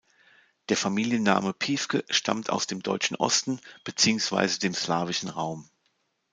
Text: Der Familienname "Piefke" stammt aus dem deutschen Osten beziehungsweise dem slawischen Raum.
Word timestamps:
Der 0.69 0.77
Familienname 0.77 1.53
"Piefke" 1.53 2.03
stammt 2.09 2.49
aus 2.49 2.65
dem 2.65 2.81
deutschen 2.81 3.17
Osten 3.17 3.59
beziehungsweise 3.83 4.57
dem 4.59 4.73
slawischen 4.73 5.29
Raum. 5.29 5.69